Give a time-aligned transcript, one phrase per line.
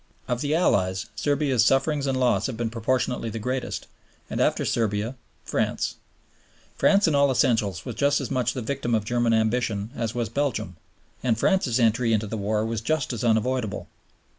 [0.27, 3.85] Of the Allies, Serbia's sufferings and loss have been proportionately the greatest,
[4.31, 5.93] and after Serbia, France.
[6.75, 10.27] France in all essentials was just as much the victim of German ambition as was
[10.27, 10.75] Belgium,
[11.21, 13.87] and France's entry into the war was just as unavoidable.